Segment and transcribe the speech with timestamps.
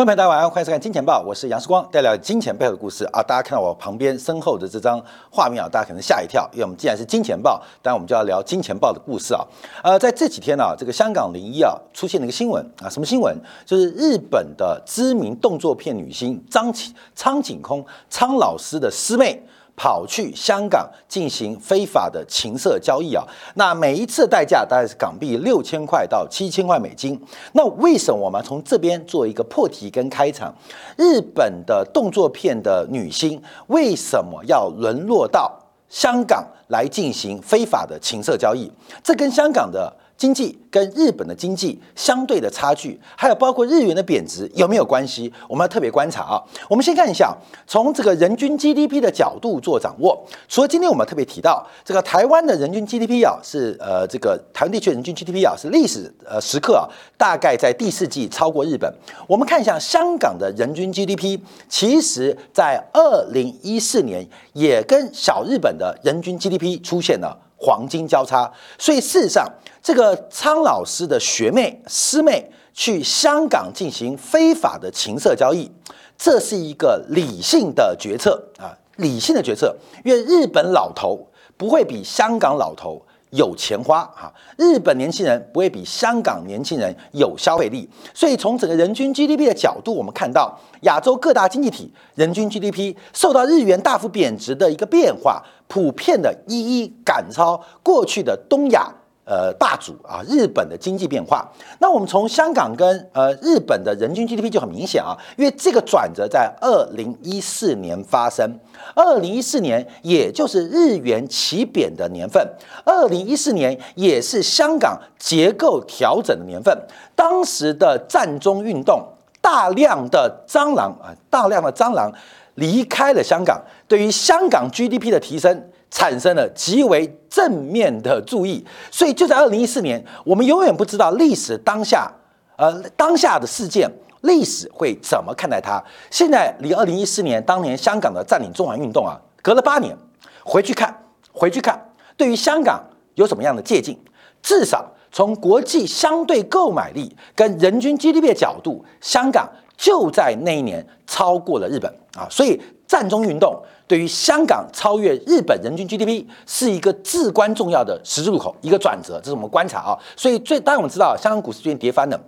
[0.00, 3.22] 观众朋友大家晚上，欢迎收看《金钱报》，我是杨世光，带来金钱背后的故事啊！
[3.22, 4.98] 大家看到我旁边身后的这张
[5.30, 9.44] 画面啊，大家可能吓一跳，因为我们既然是金钱报，当然我们就要聊金钱报的故事啊。
[9.84, 13.36] 呃，在这几天呢、这个香港零一啊出现了一个新闻啊，什么新闻？
[13.66, 16.72] 就是日本的知名动作片女星张
[17.14, 19.44] 苍井空苍老师的师妹。
[19.80, 23.24] 跑去香港进行非法的情色交易啊，
[23.54, 27.18] 那每一次代价大概是港币六千块到七千块美金。
[27.54, 30.54] 那为什么我们从这边做一个破题跟开场？
[30.98, 38.70] 日本的动作片的女星为什么要沦落到香港来进行非法的情色交易？
[39.02, 45.32] 这跟香港的经济跟日本的经济相对的差距，还有包括日元的贬值有没有关系？
[45.48, 46.42] 我们要特别观察啊。
[46.68, 47.34] 我们先看一下，
[47.66, 50.22] 从这个人均 GDP 的角度做掌握。
[50.46, 56.84] 除了今天我们特别提到这个台湾的人均 GDP 啊，是呃这个台湾地区人均 GDP 啊是历史呃时刻啊，
[57.16, 58.92] 大概在第四季超过日本。
[59.26, 69.46] 我们看一下香港的人均 GDP，其实在二零一四年也跟小日本的人均 GDP 出现了黄金交叉，所以事实上。
[69.82, 75.72] 这个苍老师的学妹师妹去香港进行非法的情色交易，
[76.18, 98.92] 这是一个理性的决策啊，理性的决策，因为日本老头不会比香港老头有钱花哈，日本年轻人不会比香港年轻人有消费力，所以从整个人均 GDP 的角度，我们看到亚洲各大经济体人均 GDP 受到日元大幅贬值的一个变化，普遍的一一赶超过去的东亚。
[99.30, 101.48] 呃，霸主啊，日本的经济变化。
[101.78, 108.58] 那我们从香港跟呃日本的人均 GDP 就很明显啊，因为这个转折在二零一四年发生。
[108.92, 112.44] 二零一四年也就是日元起贬的年份，
[112.84, 116.76] 二零一四年也是香港结构调整的年份。
[117.14, 119.00] 当时的战中运动，
[119.40, 122.10] 大量的蟑螂啊，大量的蟑螂
[122.56, 125.70] 离开了香港，对于香港 GDP 的提升。
[125.90, 132.10] 产生了极为正面的注意，所以就在二零一四年，我们永远不知道历史当下，
[132.56, 135.82] 呃，当下的事件，历史会怎么看待它。
[136.10, 139.96] 现在离二零一四年当年香港的占领中环运动啊，隔了八年，
[140.44, 140.96] 回去看，
[141.32, 142.82] 回去看，对于香港
[143.16, 143.96] 有什么样的借鉴？
[144.42, 153.56] 至少从国际相对购买力跟人均 GDP 的角度，香港就在那一年超过了日本啊，所以战中运动。
[153.86, 159.98] 对于香港超越日本人均 GDP 是一个至关重要的十字路口，一个转折，这是我们观察啊。
[160.16, 162.20] 所以最当然我们知道，香港股市最近跌翻了，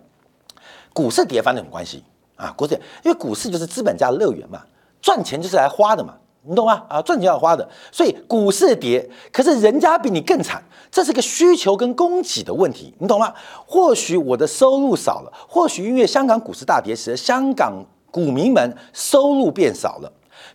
[0.93, 2.05] 股市跌翻有什么关系
[2.37, 2.53] 啊？
[2.57, 4.63] 股市因为股市就是资本家的乐园嘛，
[5.01, 6.15] 赚钱就是来花的嘛，
[6.45, 6.85] 你懂吗？
[6.89, 13.33] 啊，赚钱要花的，所以股市跌，可是人家比你更惨，这是个需求跟供给的问题，你懂吗？
[13.67, 17.73] 或许我的收入少了，或许因为香港股市大跌时，香港
[18.11, 20.13] 股民们收入变少了。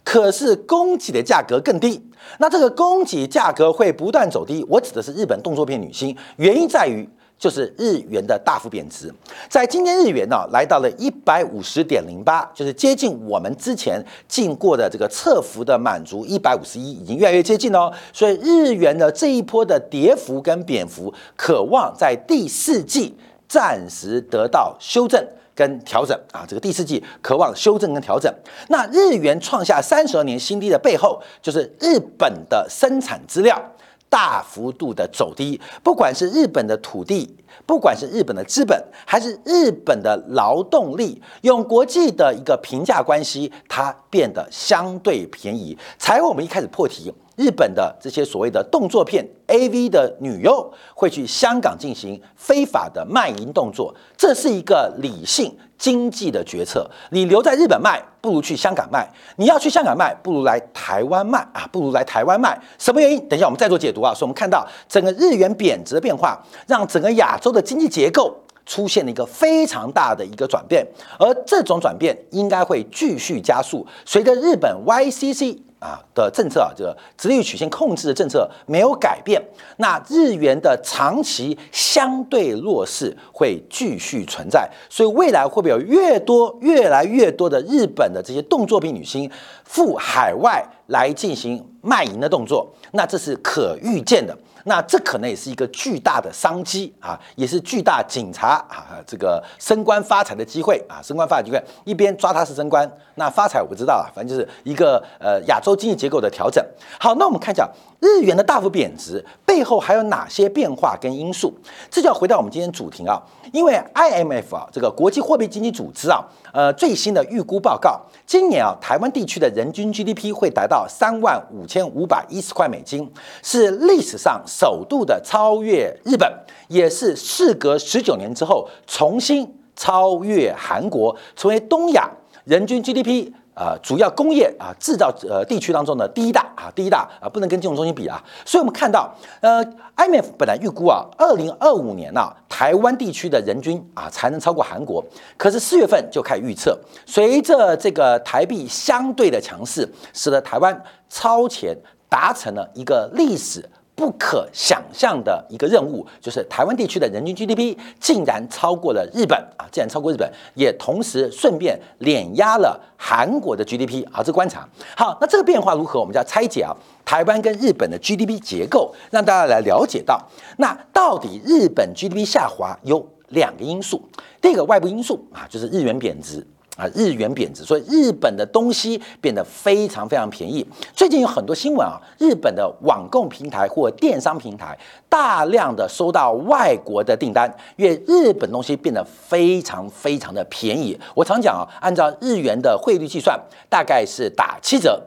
[0.09, 2.01] 可是供给的价格更低，
[2.39, 4.65] 那这个供给价格会不断走低。
[4.69, 7.05] 我指的是日本动作片女星，原因在于
[7.37, 9.13] 就是日元的大幅贬值。
[9.49, 17.91] 在今天日元呢来到了一百五十点零八，就是接近我们之前进过的这个侧幅的满足一百五十一，已经越来越接近哦。
[18.13, 23.13] 所以日元的这一波的跌幅跟贬幅，渴望在第四季
[23.45, 25.21] 暂时得到修正。
[25.57, 28.31] 跟调整啊，这个第四季渴望修正跟调整。
[28.69, 33.59] 那日元创下三十二年新低的背后，就是日本的生产资料
[34.07, 37.35] 大幅度的走低，不管是日本的土地，
[37.65, 45.75] 不管是日本的资本，还是日本的劳动力，用国际的一个评价关系，它变得相对便宜。
[45.97, 47.11] 才我们一开始破题。
[47.37, 56.89] 日本的这些所谓的动作片 AV 的女优会去香港进行非法的卖淫动作，这是一个理性经济的决策。
[57.11, 62.59] 你留在日本卖，不如去香港卖；你要去香港卖，不如来台湾卖啊，不如来台湾卖。
[62.79, 63.19] 什么原因？
[63.29, 64.11] 等一下我们再做解读啊。
[64.11, 70.83] 所以我们看到整个日元贬值的变化，让整个亚洲的经济结构出现了一个非常大的一个转变，
[71.19, 75.59] 而这种转变应该会继续加速，随着日本 YCC。
[75.79, 79.41] 啊的政策啊，这个直率曲线控制的政策没有改变，
[79.77, 89.29] 那日元的长期相对弱势会继续存在，所以未来会不会有越多、越来越多的日本的这些动作片女星
[89.63, 92.67] 赴海外来进行卖淫的动作？
[92.91, 94.35] 那这是可预见的。
[94.67, 106.63] 那这可能也是一个巨大的商机啊，也是巨大警察啊这个升官发财的机会啊，升官发财机会，一边抓他是升官，那发财我不知道啊，反正就是一个呃亚洲经济结构的调整。
[106.99, 107.67] 好，那我们看一下
[107.99, 111.53] 日元的大幅贬值背后还有哪些变化跟因素？
[111.89, 113.21] 这就要回到我们今天主题啊，
[113.51, 116.23] 因为 IMF 啊，这个国际货币基金组织啊，
[116.53, 123.11] 呃，最新的预估报告，今年啊，台湾地区的人均 GDP 会达到三万五千五百一十块美金，
[123.41, 126.31] 是历史上首度的超越日本，
[126.67, 132.09] 也是事隔十九年之后重新超越韩国，成为东亚
[132.45, 133.31] 人均 GDP。
[133.57, 138.23] 呃，主要工业啊制造呃地区当中的第一大啊，第一大啊，不能跟金融中心比啊。
[138.45, 139.11] 所以我们看到，
[139.41, 139.65] 呃
[139.95, 145.03] ，IMF 本来预估啊，二零二五年呐，台湾地区的人均啊才能超过韩国。
[145.37, 146.77] 可是四月份就开始预测，
[147.07, 150.79] 随着这个台币相对的强势，使得台湾
[151.09, 151.75] 超前
[152.07, 153.67] 达成了一个历史。
[153.97, 159.65] 不可想象的一个任务，就是台湾地区的人均 GDP 竟然超过了日本啊！
[159.71, 164.21] 竟然超过日本，也同时顺便碾压了韩国的 GDP 啊！
[164.21, 165.99] 这观察好，那这个变化如何？
[165.99, 166.71] 我们就要拆解啊，
[167.03, 170.23] 台湾跟日本的 GDP 结构，让大家来了解到，
[170.57, 174.07] 那到底日本 GDP 下滑有两个因素，
[174.39, 176.45] 第一个外部因素啊，就是日元贬值。
[176.77, 180.65] 啊，日元贬值，所以日本的东西变得非常非常便宜。
[180.95, 184.77] 最近有很多新闻啊，日本的网购平台或电商平台
[185.09, 190.97] 大量的收到外国的订单，因为日本东西变得非常非常的便宜。
[191.15, 195.01] 我常讲啊，按照日元的汇率计算，大概是打七折。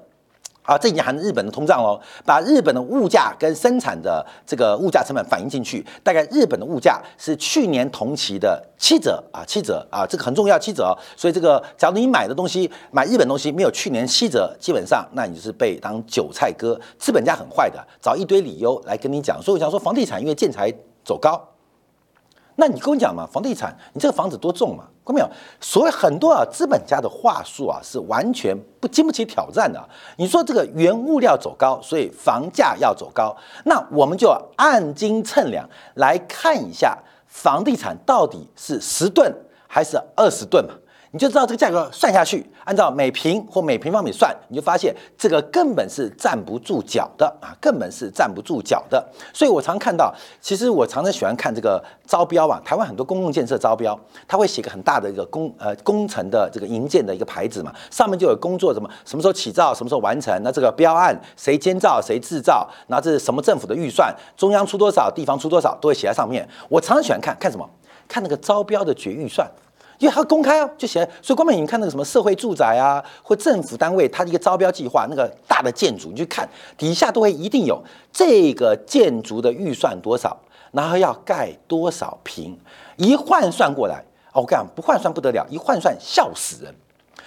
[0.70, 10.96] 啊，这已经含日本的通胀哦，把日本的物价跟生产的这个物价成本反映进去，大概日本的物价是去年同期的七折啊，七折啊，这个很重要，七折。
[11.16, 19.42] 所以这个，假如你买的东西买日本东西没有去年七折，基本上那你就是被当韭菜割，资本家很坏的，找一堆理由来跟你讲。
[19.42, 20.72] 所以我想说，房地产因为建材
[21.04, 21.48] 走高。
[22.54, 24.84] 那你跟我讲嘛，房地产，你这个房子多重嘛？
[25.10, 25.28] 看没有？
[25.60, 29.80] 所以很多啊，资本家的话术啊，是完全不经不起挑战的。
[30.16, 36.96] 你说这个原物料走高，所以房价要走高，那我们就按斤称两来看一下，
[37.26, 39.34] 房地产到底是十吨
[39.66, 40.74] 还是二十吨嘛？
[41.12, 49.04] 你就知道这个价格算下去，按照每平或每平方米算，你就发现这个根本是站不住脚的啊，根本是站不住脚的。
[49.34, 53.98] 所以我常看到，其实我常常喜欢看这个招标啊，台湾很多公共建设招标，
[54.28, 66.48] 他会写个很大的一个工呃工程的这个营建的一个牌子嘛，上面就有工作什么什么时候起造，什么时候完成，那这个标案谁监造谁制造，然后这是什么政府的预算，中央出多少，地方出多少，都会写在上面。
[66.68, 67.68] 我常常喜欢看看什么，
[68.06, 69.50] 看那个招标的决预算。
[70.00, 76.48] 因为它公开哦，就写，所以光美你看那个什么社会住宅啊，或政府单位，它的一个招标计划，那个大的建筑，你去看
[76.78, 77.80] 底下都会一定有
[78.10, 80.34] 这个建筑的预算多少，
[80.72, 82.58] 然后要盖多少平，
[82.96, 84.02] 一换算过来，
[84.32, 86.74] 哦，我跟你讲，不换算不得了，一换算笑死人。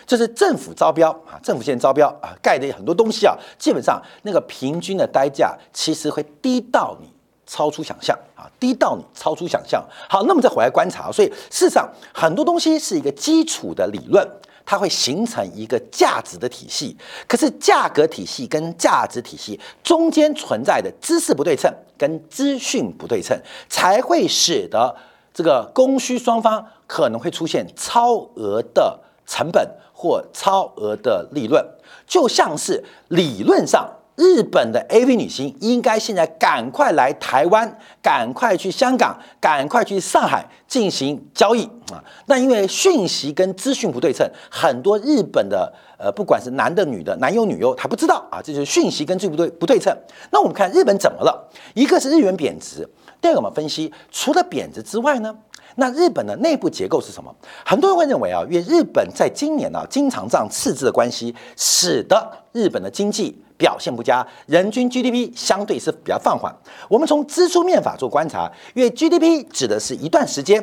[0.07, 7.07] 就是政府招标啊，政府现在招标啊，盖的很多东西啊，基本上那个平均的单价其实会低到你。
[7.45, 9.83] 超出想象啊，低到你超出想象。
[10.09, 14.27] 好，那么再回来观察，所以事实上很多东西是一个基础的理论，
[14.65, 16.95] 它会形成一个价值的体系。
[17.27, 23.37] 可是价格体系跟价值体系中间存在的知识不对称跟资讯不对称，
[23.67, 24.95] 才会使得
[25.33, 31.63] 这个供需双方可能会出现超额的成本或超额的利润，
[32.07, 33.89] 就像是理论上。
[34.15, 42.03] 日本的 AV 女星应该现在赶快来台湾，赶快去香港，赶快去上海进行交易啊！
[42.27, 49.95] 那因为讯息跟资讯不对称，很多日本的呃，不管是男的女的，男优女优，他不知道啊，这就是讯息跟资讯不对不对称。
[50.31, 51.49] 那我们看日本怎么了？
[51.73, 52.87] 一个是日元贬值，
[53.19, 55.35] 第二个我们分析，除了贬值之外呢？
[55.75, 57.35] 那日本的内部结构是什么？
[57.65, 66.53] 很多人会认为啊，因为日本在今年呢，经常这样赤字的关系，使得日本的经济表现不佳，人均 GDP 相对是比较放缓。
[66.89, 70.61] 我们从支出面法做观察，因为 GDP 指的是一段时间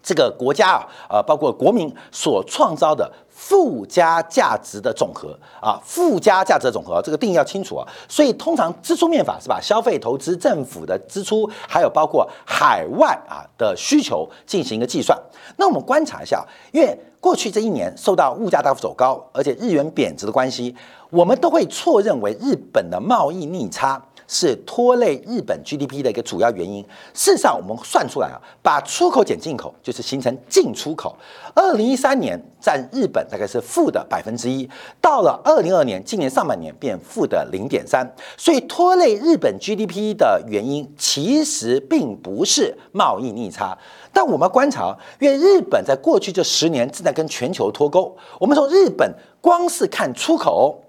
[0.00, 3.12] 这个国家啊，呃，包括国民所创造的。
[3.44, 7.86] 附加价值的总和啊，附加价值的总和，这个定义要清楚啊。
[8.08, 15.18] 所以通常支出面法是把消费、投资、政府的支出，还有包括海外啊的需求进行一个计算。
[15.56, 20.74] 那我们观察一下，因为过去这一年受到物价大幅走高，而且日元贬值的关系，
[21.10, 24.00] 我们都会错认为日本的贸易逆差。
[24.28, 26.82] 是拖累日本 GDP 的一个主要原因。
[27.12, 31.14] 事实上，我们算出来啊，把出口减进口，就是形成进出口。
[31.54, 34.68] 二零一三年占日本大概是负的百分之一，
[35.00, 38.08] 到了二零二年，今年上半年变负的零点三。
[38.36, 43.76] 所以拖累日本 GDP 的原因，其实并不是贸易逆差。
[44.12, 48.16] 但我们观察，因为日本在过去这十年正在跟全球脱钩。
[48.38, 50.81] 我们从日本光是看出口。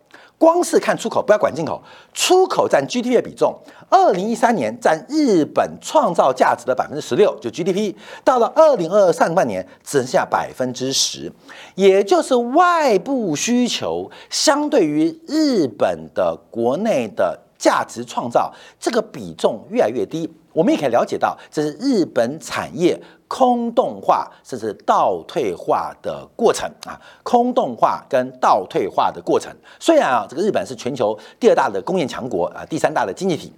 [0.44, 1.82] 光是看出口，不要管进口，
[2.14, 3.58] 出口占 GDP 的比重，
[3.88, 7.96] 二零一三年占日本创造价值的百分之十六，就 GDP，
[8.26, 11.32] 到了二零二二上半年只剩下百分之十，
[11.76, 20.30] 也就是外部需求相对于日本的国内的价值创造这个比重越来越低。
[20.52, 23.02] 我们也可以了解到，这是日本产业。
[23.34, 29.52] 空洞化甚至倒退化的过程啊，空洞化跟倒退化的过程。
[29.80, 33.52] 虽然啊，这个日本是全球第二大的工业强国啊，第三大的经济体，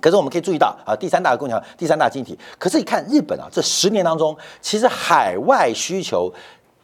[0.00, 2.38] 可是我们可以注意到啊，第三大的工业第三大经济体。
[2.58, 6.28] 可是你看日本啊，这十年当中，其实海外需求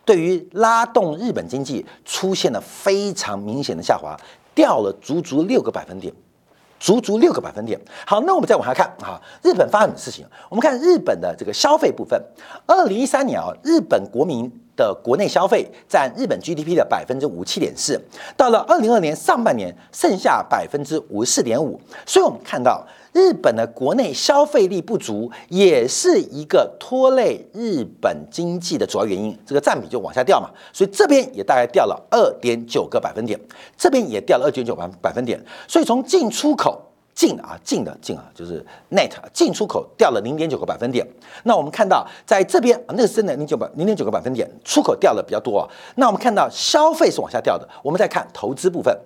[0.05, 4.17] 对于拉动日本经济出现了非常明显的下滑，
[4.55, 6.14] 掉了足足六个百分点。
[6.83, 7.81] 足足六个百分点。
[8.05, 10.27] 好，那我们再往下看啊，日本发生什么事情？
[10.51, 12.21] 我们看日本的这个消费部分。
[12.67, 18.00] 二零一三年啊，日本国民的国内消费占日本 GDP 的百分之五七点四，
[18.37, 21.81] 到了二零二年上半年剩下百分之五十四点五。
[22.07, 29.38] 所以我们看到日本的国内消费力不足，也是一个拖累日本经济的主要原因。
[29.45, 33.38] 这个占比就往下掉嘛，所以这边也大概掉了二点九个百分点，
[33.76, 35.43] 这边也掉了二点九百百分点。
[35.69, 36.88] 所以从进出口。
[37.14, 41.07] 进啊，进的进啊，就是 net 进出口掉了零点九个百分点。
[41.45, 45.69] 那我们看到在这边啊那个是的零九百零点九个百分点，出口掉了比较多啊。
[45.97, 47.69] 那我们看到消费是往下掉的。
[47.83, 48.97] 我们再看投资部分，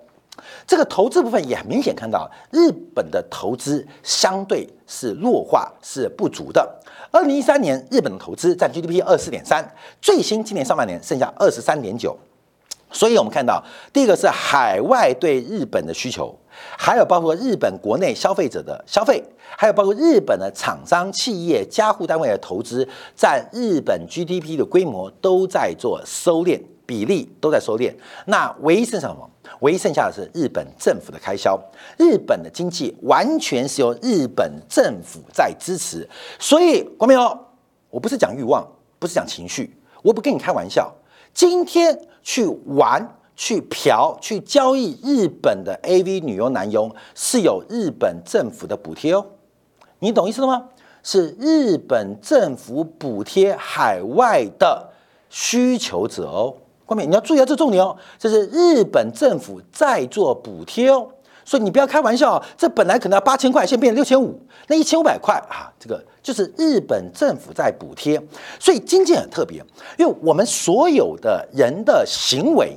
[0.67, 6.81] 这个投资部分也很明显看到日本的投资相对是弱化，是不足的。
[7.11, 9.69] 二零一三年日本的投资占 GDP 二四点三，
[10.01, 12.17] 最新今年上半年剩下二十三点九。
[12.93, 16.35] 所以我们看到第一个是海外对日本的需求。
[16.79, 19.23] 还有包括日本国内消费者的消费，
[19.57, 27.95] 还有包括日本的厂商、企业、家户单位的投资，占日本 GDP 的规模都在做收敛，比例都在收敛。
[28.27, 29.31] 那唯一剩下什么？
[29.61, 31.59] 唯一剩下的是日本政府的开销。
[31.97, 36.07] 日本的经济完全是由日本政府在支持。
[36.39, 37.39] 所以，国民哦，
[37.89, 38.67] 我不是讲欲望，
[38.99, 40.93] 不是讲情绪，我不跟你开玩笑。
[41.33, 43.16] 今天去玩。
[43.37, 49.25] 去嫖、去交易日本的 AV 女优、男优是有日本政府的补贴哦，
[49.99, 50.69] 你懂意思了吗？
[51.03, 54.89] 是日本政府补贴海外的
[55.29, 61.07] 需求者哦，关明你要注意到这重点哦，这是日本政府在做补贴哦，
[61.45, 68.21] 所以你不要开玩笑，这本来可能要八千块，现在变成六千五，那一千五百块啊，这个就是日本政府在补贴，
[68.59, 69.63] 所以经济很特别，
[69.99, 72.77] 因为我们所有的人的行为。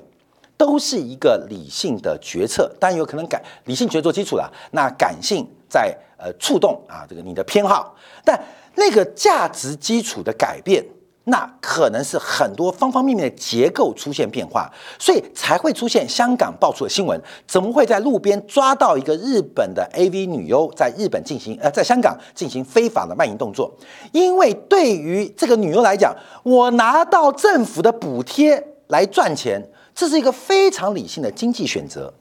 [0.59, 8.37] 都是一个理性的决策，当然有可能感理性决策基础了，那感性在呃触动啊，这个你的偏好，但
[8.75, 10.83] 那个价值基础的改变，
[11.23, 23.73] 那可能是很多方方面面的结构出现变化，所以才会出现香港爆出的新闻，怎么会在路边抓到一个日本的 AV 女优在日本进行呃在香港进行非法的卖淫动作？
[24.11, 26.13] 因为对于这个女优来讲，
[26.43, 29.65] 我拿到政府的补贴来赚钱。
[30.00, 32.13] 这是一个非常理性的经济选择。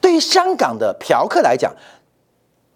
[0.00, 1.72] 对于香港的嫖客来讲，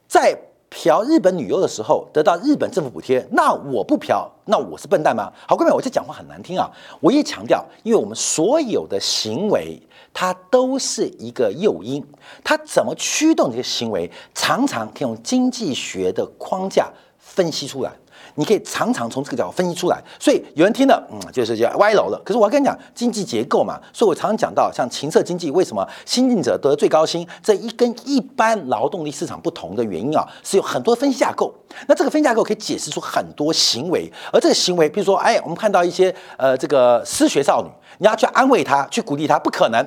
[0.07, 0.39] 在
[0.71, 5.33] 嫖日本女优的时候得到日本政府补贴，那我不嫖，那我是笨蛋吗？
[5.49, 6.71] 好，各位，我这讲话很难听啊！
[7.01, 9.83] 我也强调，因为我们所有的行为，
[10.15, 12.01] 它都是一个诱因，
[12.45, 16.89] 它怎么驱动这些行为，常常可以用经济学的框架
[17.19, 17.91] 分析出来。
[18.37, 22.21] 你可以常常从这个角度分析出来，所以有人听了，嗯，就是叫歪楼了。
[22.25, 31.53] 可是我要跟你讲，经济结构嘛，所以我常常讲到，像情色经济为什么新进者得最高薪，这一跟一般劳动力市场不同的原因啊，是有很多分析架构。
[31.89, 39.83] 那这个分析架构可以解释出很多行为，而这个行为，比如说，哎，我们看到一些呃，这个失学少女，你要去安慰她，去鼓励她，不可能，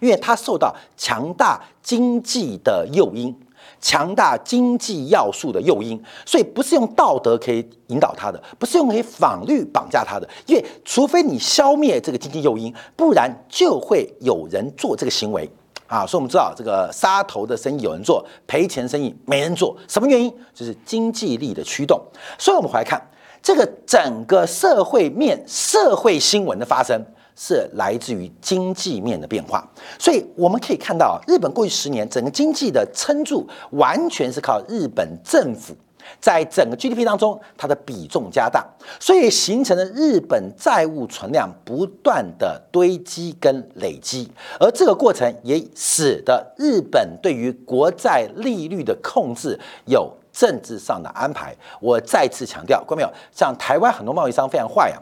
[0.00, 3.34] 因为她受到强大经济的诱因。
[3.80, 15.48] 强大经济要素的诱因，所以不是用道德可以引导他的，不是用法律绑架他的，因为除非你消灭这个经济诱因，不然就会有人做这个行为
[15.86, 16.06] 啊。
[16.06, 20.30] 所以我们知道，这个杀头的生意有人做，赔钱生意没人做，什么原因？
[20.54, 22.00] 就是经济力的驱动。
[22.38, 23.00] 所以我们回来看
[23.42, 27.02] 这个整个社会面、社会新闻的发生。
[27.42, 29.66] 是来自于经济面的变化，
[29.98, 35.74] 所以我们可以看到，日本过去十年整个经济的撑住，完全是靠日本政府
[36.20, 38.62] 在整个 GDP 当中它的比重加大，
[39.00, 51.56] 所以形成了日本债务存量不断的堆积跟累积，而这个过程也使得日本对于国债利率的控制有政治上的安排。
[51.80, 53.10] 我再次强调，过没有？
[53.32, 55.00] 像台湾很多贸易商非常坏啊。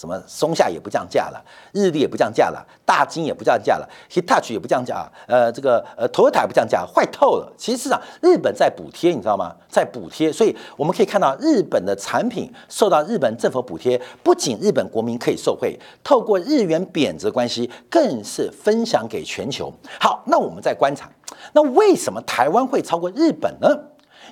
[0.00, 7.52] 什么松下也不降价了，日立也不降价了，大金也不降价了，Hitachi 也不降价，呃，这个呃，Toyota 也不降价，坏透了。
[7.58, 9.54] 其实上，日本在补贴，你知道吗？
[9.68, 19.70] 在补贴，所以我们可以看到日本的产品受到日本政府补贴，不仅日本国民可以受惠，透过日元贬值关系，更是分享给全球。
[20.00, 21.10] 好，那我们再观察，
[21.52, 23.68] 那为什么台湾会超过日本呢？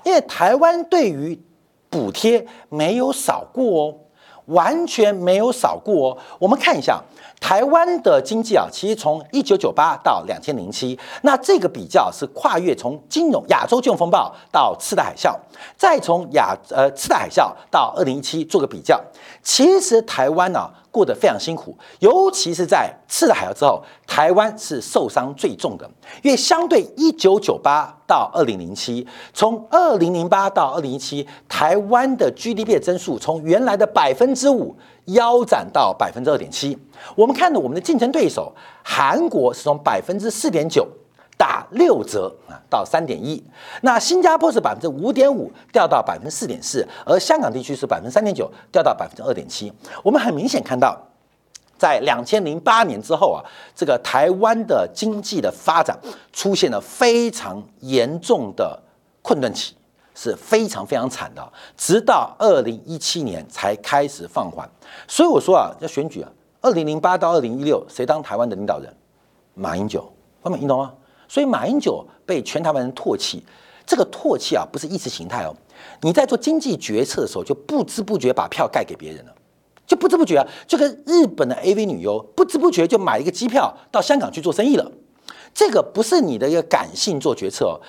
[0.04, 1.38] 因为台湾对于
[1.90, 3.94] 补贴没有少过哦。
[4.48, 6.18] 完全没有少过哦。
[6.38, 7.02] 我们看一下
[7.40, 15.34] 台湾的经济啊，其实从一九九八到两千零七，那这个比较是跨越从金融亚洲金融风暴到次贷海啸，
[15.76, 19.00] 再从亚呃次贷海啸到二零一七做个比较。
[19.42, 25.88] 其实台湾呢过得非常辛苦，尤其是在次贷海啸之后，台湾是受伤最重的，
[26.22, 34.76] 因为相对一九九八到二零零七，从二零零八到二零一七，台湾的 GDP 的增速从原来的百分之五
[35.08, 36.78] 腰斩到百分之二点七。
[37.14, 40.88] 我们看到我们的竞争对手韩国是从百分之四点九。
[41.38, 43.40] 打六折啊，到三点一。
[43.82, 49.72] 那新加坡是百分之五点五，掉到百分之四点四，而香港地区是百分之三点九，掉到百分之二点七。
[50.02, 51.00] 我们很明显看到，
[51.78, 53.38] 在两千零八年之后啊，
[53.72, 55.96] 这个台湾的经济的发展
[56.32, 58.76] 出现了非常严重的
[59.22, 59.76] 困顿期，
[60.20, 61.52] 是非常非常惨的。
[61.76, 64.68] 直到二零一七年才开始放缓。
[65.06, 66.28] 所以我说啊，要选举啊，
[66.60, 68.92] 二零零八到二零一六，谁当台湾的领导人？
[69.54, 70.92] 马英九，方便你懂吗？
[71.28, 73.44] 所以马英九被全台湾人唾弃，
[73.86, 75.54] 这个唾弃啊不是意识形态哦，
[76.00, 79.34] 你在做经济决策的时候就不知不觉把票盖给别人了，
[79.86, 84.90] 就不知不觉啊，就跟日本的 AV 女优不知不觉就买一个机票到香港去做生意了，
[85.52, 87.80] 这个不是你的一个感性做决策哦，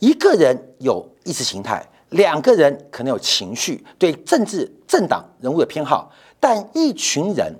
[0.00, 7.54] 一个人有意识形态，两个人可能有情绪，对政治政党人物的偏好，但一群人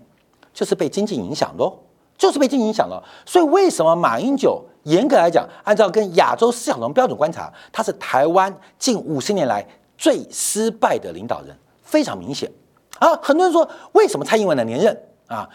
[0.52, 1.72] 就是被经济影响的，
[2.18, 4.64] 就是被经济影响了，所以为什么马英九？
[4.84, 9.62] 严格来讲，按照跟亚洲四小龙标准观察，他是台湾近五十年来
[9.98, 12.50] 最失败的领导人，非常明显
[12.98, 13.14] 啊！
[13.22, 15.46] 很多人说，为什么蔡英文能连任啊？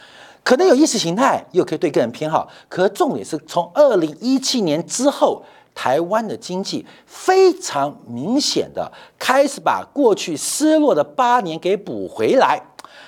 [0.43, 5.43] 可能有意识形态，又可以对个人偏好，可重点是从二零一七年之后，
[5.75, 12.59] 台湾的经济非常明显的开始把过去失落的八年给补回来。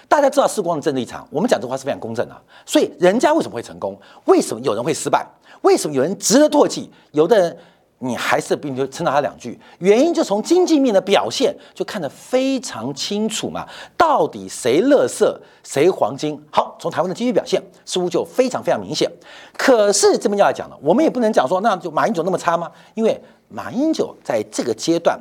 [0.10, 4.00] 大家知道世光的政治立场，我们讲这话是非常公正的，所以人家为什么会成功？
[4.26, 5.26] 为什么有人会失败？
[5.62, 6.92] 为什么有人值得唾弃？
[7.12, 7.58] 有的人
[8.00, 13.68] 你还是并就称赞他两句，原因就从经济面的表现就看得非常清楚嘛。
[13.98, 16.40] 到底谁乐色，谁黄金？
[16.52, 19.12] 好，从台湾的经济表现似乎就非常非常明显。
[19.58, 22.72] 可是这边就要讲了，我们也不能讲说那就马英九那么差吗？
[22.94, 25.20] 因为马英九在这个阶段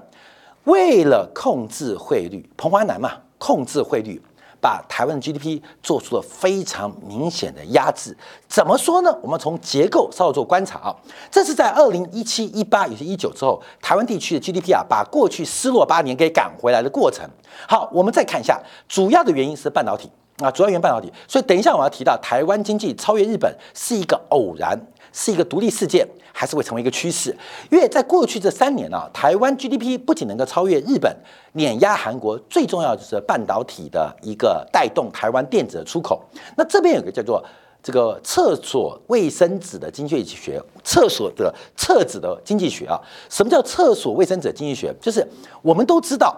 [0.65, 4.21] 为了控制汇率，彭淮南嘛，控制汇率。
[4.61, 8.17] 把台湾的 GDP 做出了非常明显的压制，
[8.49, 9.17] 怎么说呢？
[9.23, 10.97] 我们从结构稍微做观察啊，
[11.31, 17.29] 这是在二零一七、一八，有些一九之后，台湾地区的 GDP 啊，把过去失落八年给赶回来的过程。
[17.69, 21.13] 好，我们再看一下，主要的原因是半导体啊，主要原因半导体。
[21.29, 24.79] 所以等一下我要提到台湾经济超越日本是一个偶然。
[25.19, 27.35] 是一个独立事件，还是会成为一个趋势？
[27.71, 31.17] 因为在过去这三年啊，台湾 GDP 不仅能够超越日本，
[31.55, 36.23] 碾压韩国，最重要就是半导体的一个带动台湾电子的出口。
[36.59, 37.43] 那这边有个叫做
[37.83, 43.01] 这个厕所卫生纸的经济学，厕所的厕纸的经济学啊。
[43.31, 44.95] 什么叫厕所卫生纸经济学？
[45.01, 45.27] 就是
[45.63, 46.37] 我们都知道，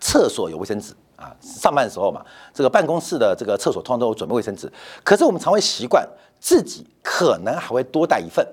[0.00, 6.08] 厕所有卫生纸啊，上班的时候嘛，这个办公室的这个厕所通常都有准备卫生纸，可是我们常会习惯。
[6.44, 8.46] 自己可能还会多带一份，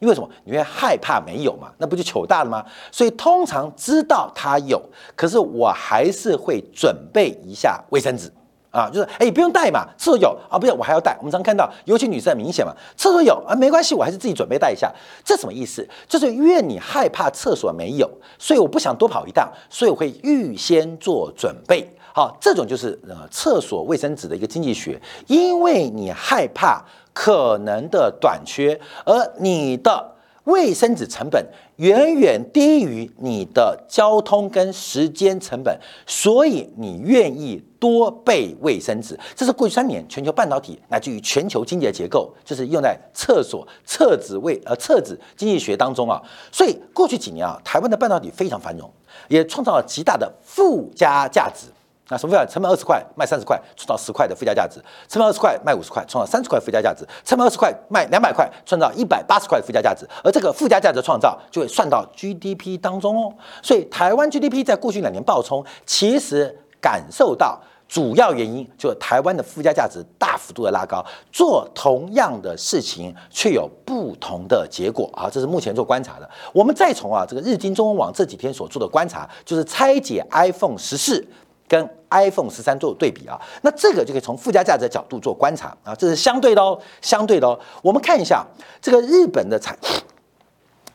[0.00, 0.28] 因为什么？
[0.44, 1.72] 你会害怕没有嘛？
[1.78, 2.62] 那不就糗大了吗？
[2.92, 4.78] 所以通常知道他有，
[5.16, 8.30] 可是我还是会准备一下卫生纸
[8.70, 11.16] 啊，就是哎，不用带嘛，厕所有啊，不用我还要带。
[11.20, 14.92] 我们常看到，尤其女生明显嘛，厕所有啊，没关系，我还是自己准备带一下。
[15.24, 15.88] 这什么意思？
[16.06, 18.06] 就是因为你害怕厕所没有，
[18.38, 21.90] 所以我不想多跑一趟，所以我会预先做准备。
[22.12, 26.84] 好，这种就是呃厕所卫生纸的一个经济学，因为你害怕。
[27.20, 31.44] 可能的短缺，而你的卫生纸成本
[31.78, 35.76] 远远低于你的交通跟时间成本，
[36.06, 39.18] 所以你愿意多备卫生纸。
[39.34, 46.22] 这是过去三年全球半导体乃至于全球经济的结构，就是用在厕所厕纸卫呃厕纸经济学当中啊。
[46.52, 48.88] 所以过去几年啊，台湾的半导体非常繁荣，
[49.26, 51.66] 也创造了极大的附加价值。
[52.10, 52.44] 那什么价？
[52.46, 60.08] 成本二十块卖三十块，创造十块的附加价值；成本二十块卖五十块，创造三十块附加价值；成本二十块卖两百块，创造一百八十块附加价值。
[60.24, 63.32] 而这个附加价值创造就会算到 GDP 当中哦。
[63.62, 75.28] 所以台湾 GDP 在过去两年暴冲，其实感受到主要原因就是台湾的附加价值大幅度的拉高，做同样的事情却有不同的结果啊！
[75.30, 76.28] 这是目前做观察的。
[76.52, 81.26] 我们再从啊这个日经中文网这几天所做的观察，就是拆解 iPhone 十四
[81.68, 87.58] 跟 iPhone 十三做对比啊，那这个就可以从附加价值的角度做观察啊，这是相对的哦，相对的哦。
[87.82, 88.44] 我们看一下
[88.80, 89.76] 这个日本的产，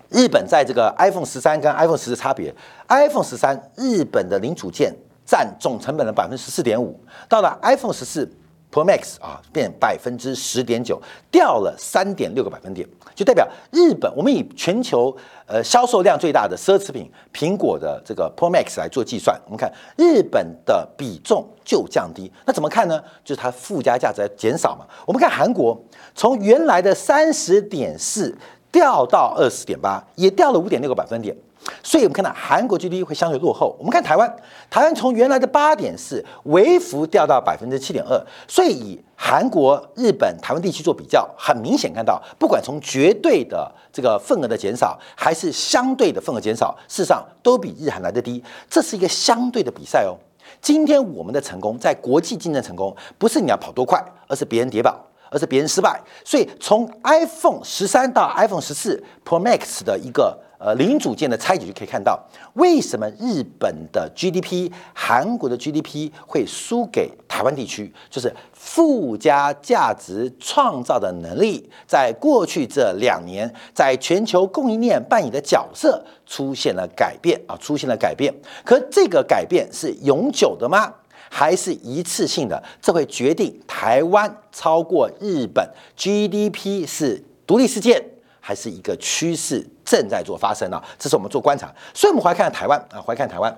[0.10, 2.54] 日本在这个 iPhone 十三跟 iPhone 十的差别
[2.88, 4.94] ，iPhone 十三日本的零组件。
[5.26, 8.30] 占总成本的百分之十四点五，到了 iPhone 十四
[8.74, 14.12] Pro Max 啊，变百分之十点九，掉了三点六个百分点，就代表日本。
[14.16, 22.32] 我们以全球呃销售量最大的奢侈品苹果的这个 Pro Max 来做计算，我们看日本的比重就降低。
[22.48, 23.00] 那怎么看呢？
[23.24, 24.88] 就是它附加价值在减少嘛。
[25.06, 25.80] 我们看韩国，
[26.16, 28.36] 从原来的三十点四
[28.72, 31.38] 掉到二十点八，也掉了五点六个百分点。
[31.82, 33.76] 所以，我们看到韩国 GDP 会相对落后。
[33.78, 34.36] 我们看台湾，
[34.69, 38.21] 台湾从原来的八点四微幅掉到百分之七点二。
[38.47, 48.43] 所以，以韩国、日本、台湾地区做比较，很明显看到，不管从绝对的这个份额的减少，还是相对的份额减少，事实上都比日韩来的低。
[48.69, 50.17] 这是一个相对的比赛哦。
[50.62, 54.97] 今天我们的成功，在国际竞争成功，不是你要跑多快，而是别人跌倒，
[55.30, 56.02] 而是别人失败。
[56.26, 60.38] 所以，从 iPhone 十三到 iPhone 十四 Pro Max 的一个。
[60.63, 62.17] 呃，零组件的拆解就可以看到，
[62.54, 78.34] 为什么日本的 GDP、韩国的 GDP 会输给台湾地区，就是附加价值创造的能力，在过去这两年，在全球供应链扮演的角色出现了改变啊，出现了改变。
[78.63, 80.93] 可这个改变是永久的吗？
[81.30, 82.63] 还是一次性的？
[82.82, 88.02] 这会决定台湾超过日本 GDP 是独立事件，
[88.46, 89.66] 还是一个趋势？
[89.86, 93.56] 正在做发生啊，这是我们做观察，所以我们回看台湾啊，回看台湾，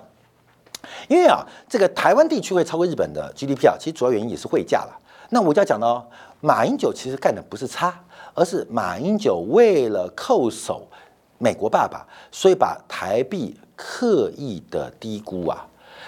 [1.08, 5.00] 因为啊，这个台湾地区会超过日本的 GDP 啊，其实主要原因也是汇价了。
[5.30, 6.08] 那我就要讲到，
[6.40, 7.98] 马英九其实干的不是差，
[8.34, 10.86] 而是马英九为了扣守
[11.38, 15.66] 美国爸爸，所以把台币刻意的低估啊。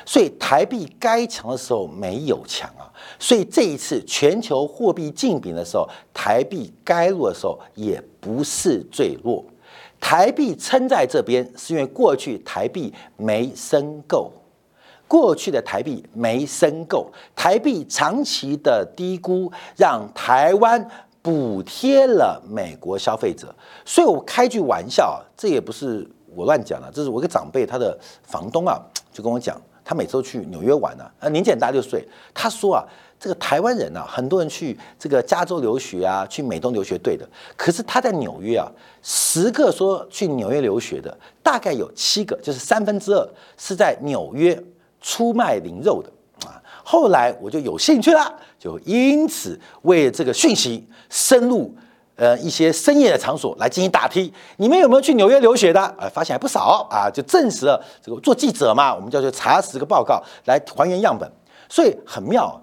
[0.09, 9.45] 所以台币该强的时候没有强啊，所以这一次全球货币竞比的时候，台币该弱的时候也不是最弱。
[10.01, 14.33] 台币撑在这边，是因为过去台币没升够，
[15.07, 20.89] 过去的台币没升够，台币长期的低估，让台湾
[21.21, 23.55] 补贴了美国消费者。
[23.85, 28.81] 所以我开句玩笑啊，这也不是我乱讲了，这是我一个长辈，他的房东啊，
[29.13, 32.85] 就跟我讲，他每周去纽约玩呢，呃，年纪很大六岁，他说啊。
[33.21, 37.29] 这个台湾人啊，很多人去这个加州留学啊，去美东留学，对的。
[37.57, 38.71] 可是他在纽约啊，
[39.03, 44.57] 十个说去纽约留学的，大概有七个，就是三分之二是在纽约
[45.01, 46.63] 出卖灵肉的啊。
[46.85, 51.75] 后来我就有兴趣了，就因此为这个讯息深入
[52.19, 55.81] 呃一些深夜的场所来进行打听，你们有没有去纽约留学的？
[55.81, 61.31] 啊，发现还不少啊，就证实了这个做记者嘛，我们叫做查实个报告来还原样本，
[61.69, 62.61] 所以很妙。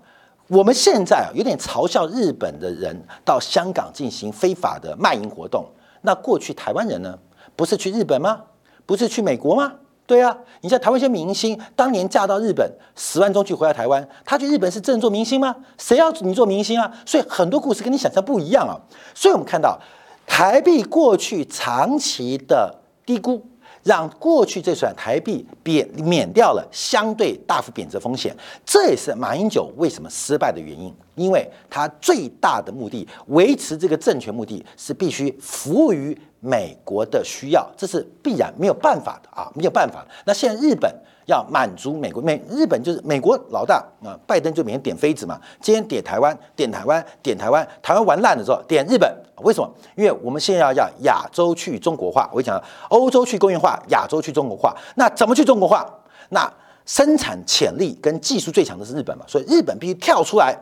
[0.47, 5.65] 我们现在啊有点嘲笑日本的人到香港进行非法的卖淫活动。
[6.01, 7.17] 那过去台湾人呢，
[7.55, 8.43] 不是去日本吗？
[8.85, 9.73] 不是去美国吗？
[10.07, 15.55] 对啊，你像台湾一些明星，当年嫁到日本，十万中去回到台湾，他去日本是真的做明星吗？
[15.77, 16.91] 谁要你做明星啊？
[17.05, 18.77] 所以很多故事跟你想象不一样啊。
[19.13, 19.79] 所以我们看到
[20.27, 23.45] 台币过去长期的低估。
[23.85, 30.91] 让过去这串台币贬免掉了相对大幅贬值风险，这也是马英九为什么失败的原因。
[31.13, 40.03] 因为他最大的目的维持这个政权目的是必须服务于美国的需要，这是必然没有办法的啊，没有办法。
[40.25, 40.91] 那现在日本
[41.25, 49.11] 要满足美国美日本就是美国老大啊，拜登就每天点妃子嘛，今天点台湾，点台湾，点台湾，台湾玩烂的时候点日本。
[49.41, 49.69] 为什么？
[49.95, 54.73] 因为我们现在要要亚洲去中国化，我讲欧洲去工业化，亚洲去中国化。
[54.95, 55.85] 那怎么去中国化？
[56.29, 56.49] 那
[56.85, 60.57] 生产潜力跟技术最强的是日本嘛，所以日本必须跳出来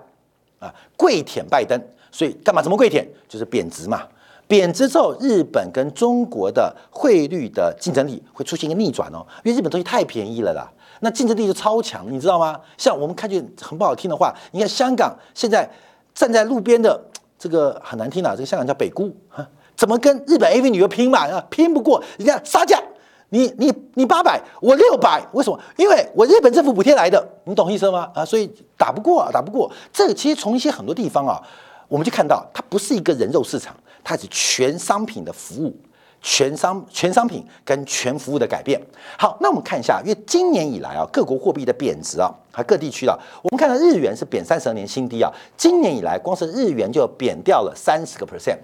[0.60, 1.80] 啊，跪舔拜登。
[2.12, 2.62] 所以干嘛？
[2.62, 3.08] 怎么跪舔？
[3.28, 4.04] 就是贬值嘛。
[4.48, 12.60] 贬值之后，日本跟中国的汇率的竞争力会出现一个逆转哦，因为日本东西太便宜了啦，那竞争力就超强，你知道吗？
[12.78, 15.70] 像我们看句很不好听的话，你看香港现在
[16.14, 17.00] 站在路边的。
[17.36, 18.32] 这个很难听啊！
[18.32, 19.14] 这个香港叫北姑，
[19.76, 21.28] 怎么跟日本 AV 女优拼嘛？
[21.28, 22.82] 啊，拼不过人家杀价，
[23.32, 25.60] 你你你八百，我六百，为什么？
[25.76, 28.10] 因为我日本政府补贴来的，你懂意思吗？
[28.16, 29.70] 啊，所以打不过，啊，打不过。
[29.92, 31.42] 这个其实从一些很多地方啊，
[31.90, 35.76] 我们就看到，它不是一个人肉市场，它是全商品的服务，
[36.22, 38.82] 全商全商品跟全服务的改变。
[39.18, 48.58] 好，那我们看一下，因为今年以来啊，各国货币的贬值啊，还各地区啊，我们看到日元是贬三十年新低啊，今年以来光是日元就贬掉了三十个 percent。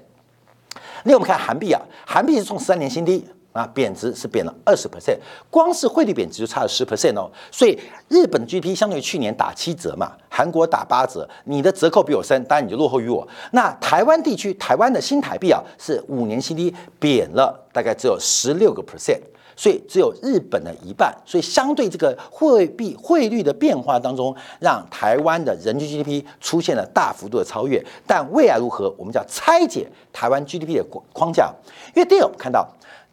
[1.04, 3.26] 那我们看韩币啊，韩币是创十三年新低。
[3.60, 5.18] 啊，贬值是贬了二十 percent，
[5.50, 7.30] 光是汇率贬值就差了十 percent 哦。
[7.52, 13.28] 所以日本的 GDP 相对于去年打七折嘛，韩国打八折，你的折扣比我深，当然你就落后于我。
[13.52, 19.20] 那台湾地区，台湾的新台币啊是五年新低，贬了大概只有十六个 percent，
[19.58, 21.14] 所以只有日本的一半。
[21.26, 27.84] 所以相对这个汇币汇率的变化当中，让台湾的人均 GDP 出现了大幅度的超越。
[28.08, 31.54] 但未来如何，我们叫拆解台湾 GDP 的框框架，
[31.94, 32.66] 因为第二我们看到。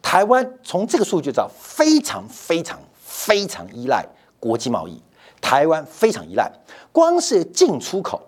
[0.07, 4.05] 台湾从这个数据知道，非常非常非常依赖
[4.39, 5.03] 国际贸易。
[5.41, 6.49] 台湾非常依赖，
[6.93, 8.21] 光是进出口，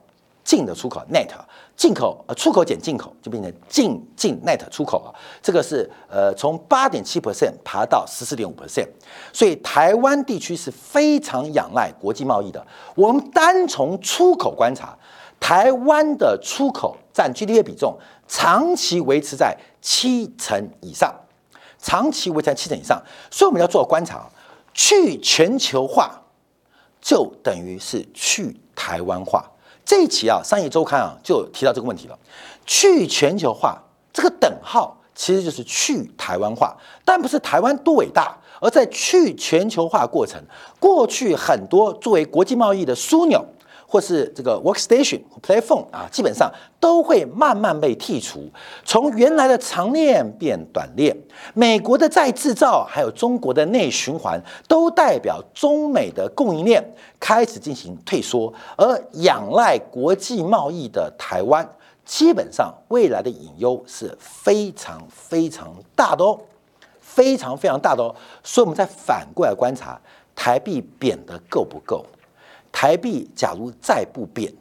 [0.44, 1.30] 进的出口 net，
[1.78, 8.90] 进口呃出口减进口就变成进进 net 出口啊，这个是呃从八点七 percent 爬到十四点五 percent，
[9.32, 12.62] 所以台湾地区是非常仰赖国际贸易的。
[12.94, 14.94] 我们单从出口观察，
[15.40, 21.16] 台湾的出口占 GDP 比重长期维持在七成以上。
[21.82, 24.30] 长期维持在七成以上，所以我们要做观察，
[24.74, 26.22] 去全球化
[27.02, 29.50] 就等于是去台湾化。
[29.86, 32.20] 这一期啊，商业周刊啊就提到这个问题了。
[32.66, 33.82] 去全球化
[34.14, 40.40] 这个等号其实就是去台湾化，但不是台湾多伟大，而在去全球化过程，
[40.80, 43.44] 过去很多作为国际贸易的枢纽。
[43.92, 46.48] 或是这个 workstation 或 platform 啊，基本上
[46.80, 48.48] 都会慢慢被剔除，
[48.86, 51.18] 从原来的长链变短链。
[51.56, 58.54] 美国的再制造，还有中国的内循环，都代表中美的供应链开始进行退缩。
[58.78, 61.68] 而仰赖国际贸易的台湾，
[62.06, 66.40] 基本上未来的隐忧是非常非常大的哦，
[67.02, 68.14] 非常非常大的哦。
[68.44, 70.00] 所以我们再反过来观察，
[70.36, 72.06] 台币贬得够不够？
[72.72, 74.54] 台币假如再不变，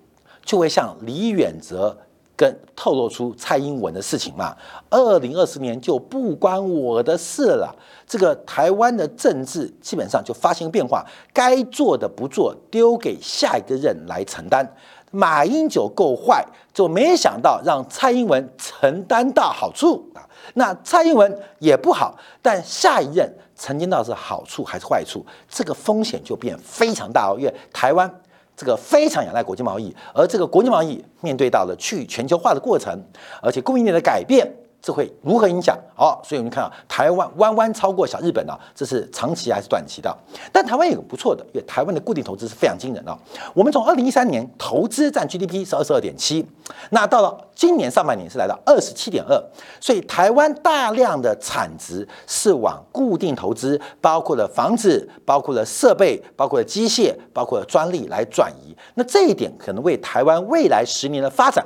[0.45, 1.97] 就会像李远哲
[2.37, 4.57] 跟透露出蔡英文的事情嘛？
[4.91, 7.75] 二零二四年就不关我的事了。
[8.07, 14.67] 这个台湾的政治基本上就发生变化，该做的不做，丢给下一个人来承担。
[15.11, 20.21] 马英九够坏，就没想到让蔡英文承担到好处啊。
[20.55, 23.33] 那蔡英文也不好，但下一任。
[23.59, 27.37] 曾经到是好处还是坏处，这个风险就变非常大哦。
[27.37, 28.09] 因为台湾
[28.57, 32.97] 这个非常仰赖国际贸易，而这个国际贸易面对到了去全球化的过程，
[33.43, 34.49] 而且供应链的改变。
[34.89, 35.77] 这会如何影响？
[35.95, 40.17] 好，所以我们看啊，台湾弯弯超过小日本啊，这是长期还是短期的？
[40.51, 43.15] 但台湾有个不错的，因为台湾的固定投资是非常惊人的。
[43.53, 46.43] 我们从二零一三年投资占 GDP 是二十二点七，
[46.89, 49.39] 那到了今年上半年是来到二十七点二，
[49.79, 58.75] 所以台湾大量的产值是往固定投资，包括了房子、包括了设备、包括了机械、包括了专利来转移。
[58.95, 61.63] 那这一点可能为台湾未来十年的发展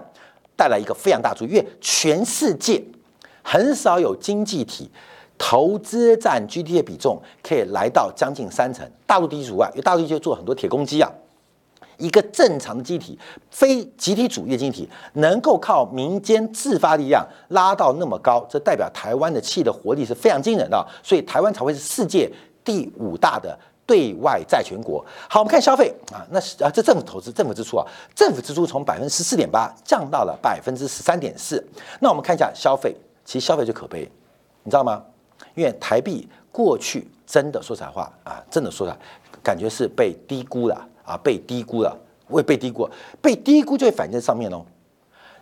[0.57, 2.83] 带来一个非常大助，因为全世界。
[3.43, 4.91] 很少有经济体
[5.37, 11.11] 投资占 GDP 的比重可以来到将近三成，大陆地区除外，因为大陆地区做很多铁公鸡啊。
[11.99, 13.17] 一个正常的机体，
[13.51, 22.29] 非集体主义的经济体，能够靠民间自发力量拉到那么高，这代表台湾的企业的活力是非常惊人的，所以台湾才会是世界
[22.65, 25.05] 第五大的对外债权国。
[25.29, 31.65] 好，我们看消费啊，那是啊，这政府投资、政府支出啊，政府支出从百分之十四点八降到了百分之十三点四。
[32.01, 32.97] 那我们看一下消费。
[33.33, 34.07] 其实消费最可悲，
[34.63, 35.03] 你知道吗？
[35.55, 38.99] 因为台币过去真的说实话啊，真的说实话，
[39.43, 41.97] 感觉是被低估了啊，被低估了，
[42.29, 42.87] 会被低估，
[43.23, 44.63] 被低估就会反映在上面哦。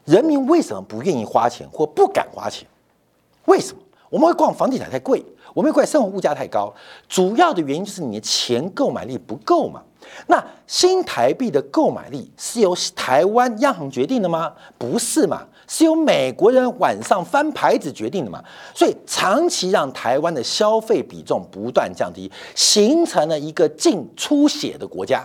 [0.05, 2.64] 人民为什么不愿意花钱或不敢花钱？
[3.46, 3.83] 为什么？
[4.09, 6.72] 我们会逛房地产太贵，我们会怪生活物价太高，
[7.09, 9.83] 主要的原因就是你的钱购买力不够嘛。
[10.29, 14.53] 那新台币的购买力是由台湾央行决定的吗？
[14.79, 15.44] 不是嘛？
[15.72, 18.42] 是由美国人晚上翻牌子决定的嘛？
[18.74, 25.24] 所以长期让台湾的消费比重不断降低，形成了一个净出血的国家，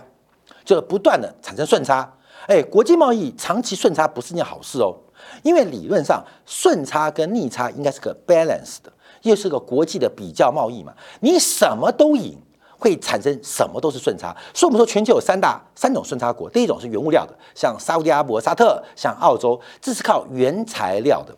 [0.64, 2.08] 就是不断的产生顺差。
[2.46, 4.94] 哎，国际贸易长期顺差不是件好事哦，
[5.42, 12.38] 因为理论上顺差跟逆差应该是个 balance 的，又是个国际的比较贸易嘛，你什么都赢。
[12.78, 21.34] 会产生什么都是顺差，所以我们说全球有三大三种顺差国，第一种是原物料的，像沙特阿伯、沙特，像澳洲，这是靠原材料的。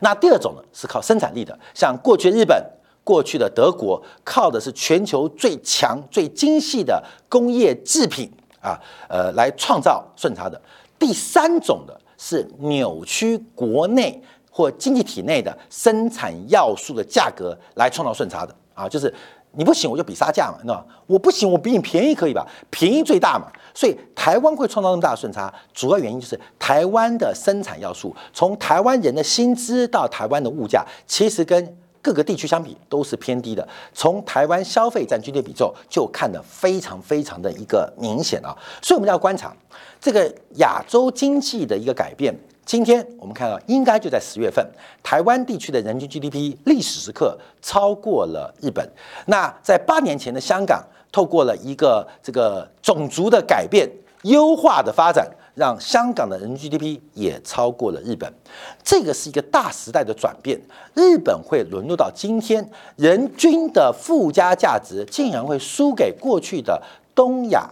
[0.00, 2.60] 那第二种呢是靠生产力的，像过去日本、
[3.04, 10.60] 过去的德国，靠的是全球最强、最精细的工业制品啊，呃，来创造顺差的。
[10.98, 14.22] 第三种的是扭曲国内。
[14.48, 19.12] 或经济体内的生产要素的价格来创造顺差的啊，就是
[19.56, 22.46] 你不行我就比杀价嘛，那我不行我比你便宜可以吧？
[22.70, 33.66] 便宜最大嘛，所以台湾会创造那么大的顺差，主要原因就是台湾的生产要素，从台湾人的薪资到台湾的物价，其实跟各个地区相比都是偏低的。
[33.92, 39.52] 从台湾消费占 GDP 比重就看得非常非常的一个明显啊，所以我们要观察
[40.00, 42.32] 这个亚洲经济的一个改变。
[42.66, 44.68] 今天我们看到，应该就在十月份，
[45.00, 48.86] 台湾地区的人均 GDP 历史时刻超过了日本。
[49.26, 53.88] 那在八年前的香港，透过了一个这个种族的改变、
[54.22, 55.30] 优化的发展。
[55.54, 58.30] 让香港的人均 GDP 也超过了日本，
[58.84, 60.60] 这个是一个大时代的转变。
[60.92, 66.82] 日本会沦落到今天，人均的附加价值竟然会输给过去的
[67.14, 67.66] 东亚、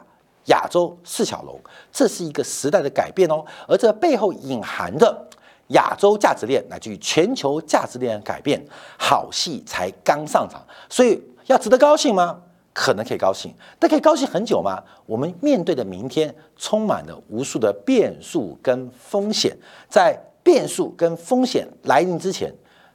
[0.46, 1.58] 亚洲四小龙，
[1.92, 3.44] 这是一个时代的改变哦。
[3.68, 5.28] 而这背后隐含的
[5.68, 8.64] 亚洲价值链乃至于全球价值链的改变，
[8.98, 12.40] 好戏才刚上场，所以要值得高兴吗？
[12.72, 14.82] 可能可以高兴，但可以高兴很久吗？
[15.06, 19.56] 我们面对的明天充满了无数的变数跟风险，
[19.88, 22.52] 在变数跟风险来临之前，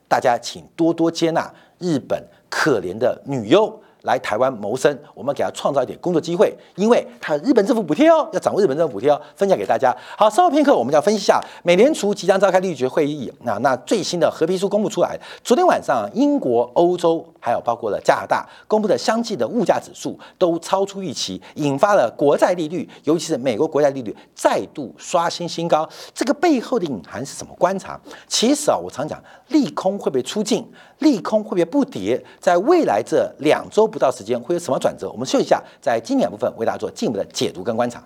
[0.07, 3.81] 大家请多多接纳日本可怜的女优。
[4.03, 9.95] 来台湾谋生，我们给他创造一点工作机会，因为他日本政府补贴哦，要掌握日本政府补贴哦，分享给大家。
[10.17, 25.87] 好，稍后片刻，我们要分析一下美联储即将召开利率会议，那那最新的合皮书公布出来，昨天晚上英国、欧洲还有包括了加拿大公布的相继的物价指数都超出预期，引发了国债利率，尤其是美国国债利率再度刷新新高。
[26.13, 27.99] 这个背后的隐含是什么观察？
[28.27, 30.65] 其实啊，我常讲利空会不会出尽，
[30.99, 33.87] 利空会不会不跌，在未来这两周。
[33.87, 35.09] 不到时间会有什么转折？
[35.11, 38.03] 我们休息一下，在经典部分为大家做进一步的解读跟观察。